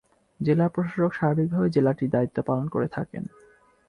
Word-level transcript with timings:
জেলা 0.39 0.65
প্রশাসক 0.69 1.11
সার্বিকভাবে 1.13 1.67
জেলাটির 1.69 2.09
দায়িত্ব 2.09 2.37
পালন 2.41 2.65
করে 2.67 2.87
থাকেন। 2.87 3.23